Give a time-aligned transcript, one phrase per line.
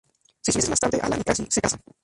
[0.41, 1.79] Seis meses más tarde, Alan y Cassie se casan.